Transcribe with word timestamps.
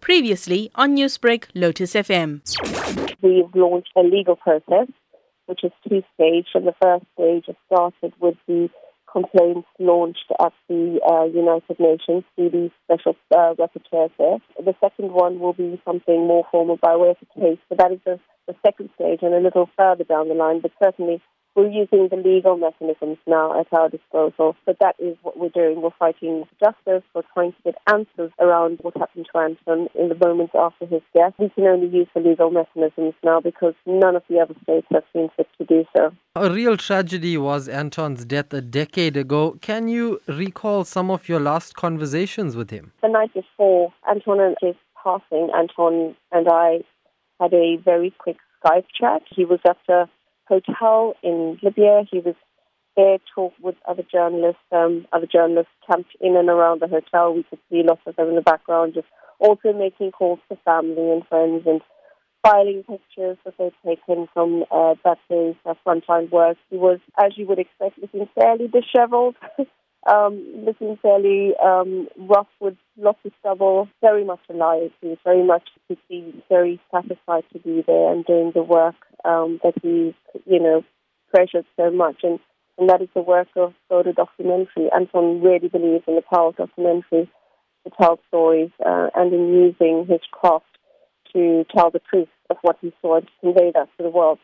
Previously 0.00 0.70
on 0.74 0.96
Newsbreak, 0.96 1.44
Lotus 1.54 1.94
FM. 1.94 2.40
We've 3.22 3.54
launched 3.54 3.92
a 3.96 4.00
legal 4.00 4.36
process, 4.36 4.88
which 5.46 5.64
is 5.64 5.72
two 5.88 6.02
stage. 6.14 6.46
And 6.54 6.66
the 6.66 6.74
first 6.82 7.04
stage 7.14 7.44
has 7.46 7.56
started 7.66 8.12
with 8.20 8.36
the 8.46 8.68
complaints 9.10 9.68
launched 9.78 10.30
at 10.40 10.52
the 10.68 11.00
uh, 11.08 11.24
United 11.24 11.78
Nations 11.80 12.24
through 12.34 12.50
the 12.50 12.70
special 12.84 13.16
uh, 13.34 13.54
rapporteur 13.54 14.10
there. 14.18 14.38
The 14.58 14.74
second 14.80 15.12
one 15.12 15.40
will 15.40 15.52
be 15.52 15.80
something 15.84 16.26
more 16.26 16.44
formal 16.50 16.76
by 16.76 16.96
way 16.96 17.10
of 17.10 17.16
a 17.22 17.40
case. 17.40 17.58
So 17.68 17.74
that 17.78 17.92
is 17.92 18.00
the, 18.04 18.20
the 18.46 18.54
second 18.64 18.90
stage 18.94 19.20
and 19.22 19.34
a 19.34 19.40
little 19.40 19.68
further 19.76 20.04
down 20.04 20.28
the 20.28 20.34
line, 20.34 20.60
but 20.60 20.72
certainly 20.82 21.20
we're 21.54 21.68
using 21.68 22.08
the 22.08 22.16
legal 22.16 22.56
mechanisms 22.56 23.18
now 23.26 23.58
at 23.58 23.66
our 23.72 23.88
disposal. 23.88 24.56
but 24.66 24.76
that 24.80 24.94
is 24.98 25.16
what 25.22 25.38
we're 25.38 25.48
doing. 25.48 25.82
We're 25.82 25.90
fighting 25.98 26.44
for 26.44 26.70
justice. 26.70 27.02
We're 27.14 27.22
trying 27.34 27.52
to 27.52 27.58
get 27.64 27.74
answers 27.92 28.30
around 28.38 28.78
what 28.82 28.96
happened 28.96 29.26
to 29.32 29.38
Anton 29.38 29.88
in 29.94 30.08
the 30.08 30.14
moments 30.14 30.52
after 30.54 30.86
his 30.86 31.02
death. 31.14 31.34
We 31.38 31.48
can 31.50 31.64
only 31.64 31.88
use 31.88 32.08
the 32.14 32.20
legal 32.20 32.50
mechanisms 32.50 33.14
now 33.24 33.40
because 33.40 33.74
none 33.86 34.16
of 34.16 34.22
the 34.28 34.38
other 34.38 34.54
states 34.62 34.86
have 34.90 35.04
seen 35.12 35.28
fit 35.36 35.48
to 35.58 35.64
do 35.64 35.84
so. 35.96 36.12
A 36.36 36.50
real 36.50 36.76
tragedy 36.76 37.36
was 37.36 37.68
Anton's 37.68 38.24
death 38.24 38.52
a 38.52 38.60
decade 38.60 39.16
ago. 39.16 39.58
Can 39.60 39.88
you 39.88 40.20
recall 40.26 40.84
some 40.84 41.10
of 41.10 41.28
your 41.28 41.40
last 41.40 41.74
conversations 41.74 42.56
with 42.56 42.70
him? 42.70 42.92
The 43.02 43.08
night 43.08 43.34
before 43.34 43.92
Anton 44.08 44.40
and 44.40 44.56
his 44.60 44.76
passing, 45.02 45.50
Anton 45.56 46.14
and 46.30 46.46
I 46.48 46.80
had 47.40 47.52
a 47.54 47.76
very 47.84 48.14
quick 48.18 48.36
Skype 48.64 48.84
chat. 48.98 49.22
He 49.34 49.44
was 49.44 49.60
at 49.66 49.78
a 49.88 50.08
hotel 50.50 51.14
in 51.22 51.58
Libya. 51.62 52.02
He 52.10 52.18
was 52.18 52.34
there, 52.96 53.18
talk 53.34 53.52
with 53.62 53.76
other 53.88 54.02
journalists. 54.02 54.60
Um, 54.72 55.06
other 55.12 55.26
journalists 55.26 55.72
camped 55.88 56.16
in 56.20 56.36
and 56.36 56.48
around 56.48 56.82
the 56.82 56.88
hotel. 56.88 57.32
We 57.34 57.44
could 57.44 57.60
see 57.70 57.82
lots 57.86 58.02
of 58.06 58.16
them 58.16 58.28
in 58.28 58.34
the 58.34 58.42
background, 58.42 58.94
just 58.94 59.06
also 59.38 59.72
making 59.72 60.10
calls 60.12 60.40
to 60.48 60.58
family 60.64 61.10
and 61.10 61.26
friends 61.28 61.62
and 61.66 61.80
filing 62.42 62.82
pictures 62.82 63.36
that 63.44 63.54
they'd 63.58 63.72
taken 63.86 64.26
from 64.34 64.64
uh, 64.70 64.94
that 65.04 65.18
day's 65.28 65.54
uh, 65.64 65.74
frontline 65.86 66.30
work. 66.30 66.56
He 66.70 66.76
was, 66.76 66.98
as 67.18 67.32
you 67.36 67.46
would 67.46 67.58
expect, 67.58 67.98
looking 67.98 68.28
fairly 68.34 68.68
disheveled. 68.68 69.36
um, 70.06 70.42
looking 70.64 70.98
fairly 71.02 71.52
um, 71.62 72.08
rough 72.18 72.48
with 72.60 72.76
lots 72.96 73.18
of 73.24 73.32
stubble, 73.40 73.88
very 74.00 74.24
much 74.24 74.40
alive. 74.48 74.90
He 75.00 75.08
was 75.08 75.18
very 75.24 75.44
much 75.44 75.68
to 75.88 75.96
be 76.08 76.42
very 76.48 76.80
satisfied 76.90 77.44
to 77.52 77.58
be 77.58 77.84
there 77.86 78.12
and 78.12 78.24
doing 78.24 78.52
the 78.54 78.62
work 78.62 78.94
um, 79.24 79.60
that 79.62 79.74
he, 79.82 80.14
you 80.46 80.60
know, 80.60 80.84
treasured 81.34 81.66
so 81.76 81.90
much. 81.90 82.16
And, 82.22 82.38
and 82.78 82.88
that 82.88 83.02
is 83.02 83.08
the 83.14 83.22
work 83.22 83.48
of 83.56 83.74
photo 83.88 84.12
documentary. 84.12 84.88
Anton 84.94 85.42
really 85.42 85.68
believes 85.68 86.04
in 86.06 86.16
the 86.16 86.22
power 86.22 86.48
of 86.48 86.56
documentary 86.56 87.30
to 87.84 87.90
tell 88.00 88.18
stories 88.28 88.70
uh, 88.84 89.08
and 89.14 89.32
in 89.32 89.52
using 89.54 90.06
his 90.08 90.20
craft 90.30 90.64
to 91.32 91.64
tell 91.74 91.90
the 91.90 92.00
truth 92.10 92.28
of 92.50 92.56
what 92.62 92.76
he 92.80 92.92
saw 93.00 93.16
and 93.16 93.26
to 93.26 93.32
convey 93.40 93.70
that 93.72 93.88
to 93.96 94.02
the 94.02 94.10
world. 94.10 94.38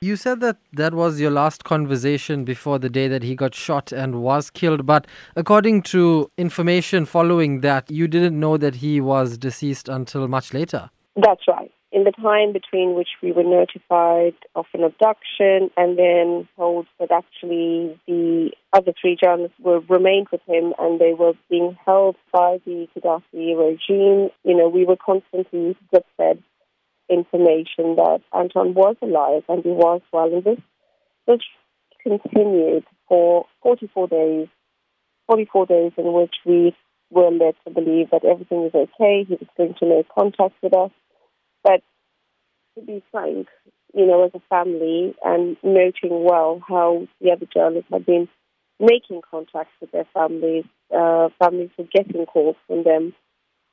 You 0.00 0.16
said 0.16 0.40
that 0.40 0.56
that 0.72 0.94
was 0.94 1.20
your 1.20 1.30
last 1.30 1.64
conversation 1.64 2.44
before 2.44 2.78
the 2.78 2.88
day 2.88 3.08
that 3.08 3.22
he 3.22 3.34
got 3.34 3.54
shot 3.54 3.92
and 3.92 4.22
was 4.22 4.50
killed, 4.50 4.86
but 4.86 5.06
according 5.36 5.82
to 5.82 6.30
information 6.36 7.04
following 7.04 7.60
that, 7.60 7.90
you 7.90 8.08
didn't 8.08 8.38
know 8.38 8.56
that 8.56 8.76
he 8.76 9.00
was 9.00 9.38
deceased 9.38 9.88
until 9.88 10.26
much 10.28 10.52
later. 10.52 10.90
That's 11.16 11.42
right. 11.46 11.72
In 11.96 12.04
the 12.04 12.12
time 12.12 12.52
between 12.52 12.94
which 12.94 13.08
we 13.22 13.32
were 13.32 13.42
notified 13.42 14.34
of 14.54 14.66
an 14.74 14.84
abduction 14.84 15.70
and 15.78 15.98
then 15.98 16.46
told 16.54 16.86
that 17.00 17.10
actually 17.10 17.98
the 18.06 18.50
other 18.70 18.92
three 19.00 19.16
journalists 19.16 19.56
were 19.58 19.80
remained 19.80 20.26
with 20.30 20.42
him 20.46 20.74
and 20.78 21.00
they 21.00 21.14
were 21.14 21.32
being 21.48 21.74
held 21.86 22.16
by 22.30 22.60
the 22.66 22.86
Gaddafi 22.94 23.56
regime, 23.56 24.28
you 24.44 24.54
know, 24.54 24.68
we 24.68 24.84
were 24.84 24.98
constantly 24.98 25.74
just 25.90 26.04
fed 26.18 26.42
information 27.08 27.96
that 27.96 28.20
Anton 28.30 28.74
was 28.74 28.96
alive 29.00 29.44
and 29.48 29.64
he 29.64 29.70
was 29.70 30.02
well. 30.12 30.30
And 30.30 30.44
this, 30.44 30.58
this 31.26 31.40
continued 32.02 32.84
for 33.08 33.46
44 33.62 34.08
days, 34.08 34.48
44 35.28 35.64
days 35.64 35.92
in 35.96 36.12
which 36.12 36.34
we 36.44 36.76
were 37.08 37.30
led 37.30 37.54
to 37.64 37.70
believe 37.72 38.10
that 38.10 38.26
everything 38.26 38.58
was 38.70 38.74
okay. 38.74 39.24
He 39.26 39.36
was 39.40 39.48
going 39.56 39.74
to 39.78 39.86
make 39.86 40.14
contact 40.14 40.56
with 40.62 40.76
us. 40.76 40.90
But 41.66 41.82
to 42.76 42.84
be 42.84 43.02
frank, 43.10 43.48
you 43.94 44.06
know, 44.06 44.24
as 44.24 44.30
a 44.34 44.40
family 44.48 45.14
and 45.24 45.56
noting 45.62 46.24
well 46.24 46.62
how 46.68 47.06
the 47.20 47.30
other 47.32 47.46
journalists 47.52 47.90
had 47.90 48.06
been 48.06 48.28
making 48.78 49.22
contacts 49.28 49.72
with 49.80 49.90
their 49.90 50.06
families, 50.12 50.64
uh, 50.94 51.28
families 51.38 51.70
were 51.78 51.86
getting 51.92 52.26
calls 52.26 52.56
from 52.66 52.84
them, 52.84 53.14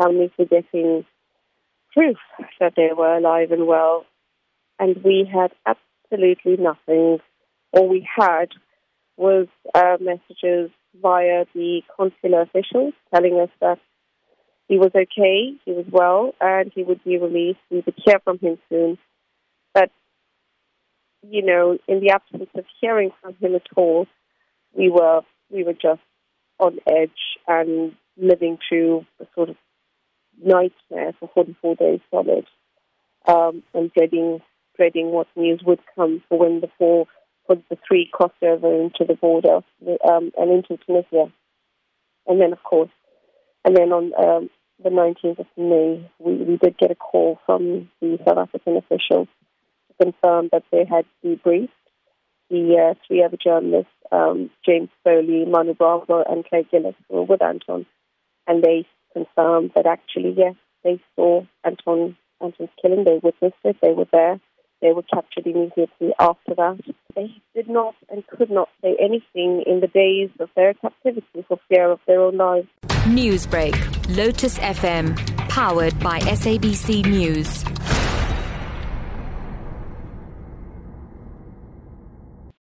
families 0.00 0.30
were 0.38 0.44
getting 0.44 1.04
proof 1.92 2.18
that 2.60 2.74
they 2.76 2.90
were 2.96 3.16
alive 3.16 3.50
and 3.50 3.66
well, 3.66 4.04
and 4.78 5.02
we 5.02 5.28
had 5.30 5.52
absolutely 5.66 6.56
nothing. 6.56 7.18
All 7.72 7.88
we 7.88 8.06
had 8.16 8.50
was 9.16 9.46
uh, 9.74 9.96
messages 10.00 10.70
via 11.00 11.44
the 11.54 11.82
consular 11.96 12.42
officials 12.42 12.94
telling 13.14 13.38
us 13.40 13.50
that 13.60 13.78
he 14.70 14.78
was 14.78 14.92
okay, 14.94 15.52
he 15.64 15.72
was 15.72 15.84
well, 15.90 16.32
and 16.40 16.70
he 16.72 16.84
would 16.84 17.02
be 17.02 17.18
released. 17.18 17.58
We 17.72 17.82
would 17.84 17.96
hear 18.06 18.20
from 18.22 18.38
him 18.38 18.56
soon. 18.68 18.98
But, 19.74 19.90
you 21.28 21.44
know, 21.44 21.76
in 21.88 21.98
the 21.98 22.10
absence 22.10 22.48
of 22.54 22.64
hearing 22.80 23.10
from 23.20 23.34
him 23.40 23.56
at 23.56 23.66
all, 23.74 24.06
we 24.72 24.88
were 24.88 25.22
we 25.50 25.64
were 25.64 25.72
just 25.72 26.02
on 26.60 26.78
edge 26.86 27.10
and 27.48 27.96
living 28.16 28.58
through 28.68 29.06
a 29.20 29.26
sort 29.34 29.48
of 29.48 29.56
nightmare 30.40 31.14
for 31.18 31.28
44 31.34 31.74
days 31.74 32.00
solid, 32.12 32.46
um, 33.26 33.64
and 33.74 33.92
dreading 33.92 34.40
dreading 34.76 35.10
what 35.10 35.26
news 35.34 35.60
would 35.66 35.80
come 35.96 36.22
for 36.28 36.38
when 36.38 36.60
the 36.60 36.70
four 36.78 37.08
for 37.48 37.56
the 37.56 37.78
three 37.88 38.08
crossed 38.12 38.40
over 38.40 38.72
into 38.80 39.04
the 39.04 39.16
border 39.16 39.62
um, 40.08 40.30
and 40.38 40.52
into 40.52 40.78
Tunisia, 40.86 41.32
and 42.28 42.40
then 42.40 42.52
of 42.52 42.62
course, 42.62 42.90
and 43.64 43.76
then 43.76 43.92
on 43.92 44.12
um, 44.16 44.50
the 44.82 44.90
19th 44.90 45.38
of 45.38 45.46
May, 45.56 46.10
we, 46.18 46.34
we 46.34 46.56
did 46.56 46.78
get 46.78 46.90
a 46.90 46.94
call 46.94 47.38
from 47.46 47.90
the 48.00 48.18
South 48.26 48.38
African 48.38 48.76
officials 48.76 49.28
to 49.88 50.04
confirm 50.04 50.48
that 50.52 50.64
they 50.70 50.84
had 50.84 51.04
debriefed 51.24 51.68
the 52.48 52.90
uh, 52.90 52.94
three 53.06 53.22
other 53.22 53.36
journalists, 53.36 53.92
um, 54.10 54.50
James 54.66 54.88
Foley, 55.04 55.44
Manu 55.46 55.74
Brabo, 55.74 56.24
and 56.30 56.44
Clare 56.44 56.64
Gillis, 56.70 56.94
who 57.08 57.16
were 57.16 57.22
with 57.24 57.42
Anton, 57.42 57.86
and 58.46 58.62
they 58.62 58.86
confirmed 59.12 59.72
that 59.74 59.86
actually, 59.86 60.34
yes, 60.36 60.54
they 60.82 61.00
saw 61.14 61.44
Anton 61.64 62.16
Anton's 62.40 62.70
killing. 62.80 63.04
They 63.04 63.20
witnessed 63.22 63.56
it. 63.64 63.76
They 63.82 63.92
were 63.92 64.06
there. 64.10 64.40
They 64.80 64.92
were 64.92 65.02
captured 65.02 65.46
immediately 65.46 66.12
after 66.18 66.54
that. 66.56 66.80
They 67.14 67.42
did 67.54 67.68
not 67.68 67.94
and 68.08 68.26
could 68.26 68.50
not 68.50 68.68
say 68.82 68.96
anything 69.00 69.62
in 69.66 69.80
the 69.80 69.88
days 69.88 70.30
of 70.38 70.48
their 70.56 70.74
captivity 70.74 71.44
for 71.48 71.58
fear 71.68 71.90
of 71.90 72.00
their 72.06 72.20
own 72.20 72.36
lives. 72.36 72.68
Newsbreak, 73.06 73.74
Lotus 74.16 74.58
FM, 74.58 75.16
powered 75.48 75.98
by 76.00 76.20
SABC 76.20 77.06
News. 77.06 77.64